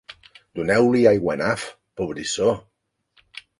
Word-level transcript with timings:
Doneu-li 0.59 1.01
aiguanaf, 1.11 1.67
pobrissó! 2.01 2.51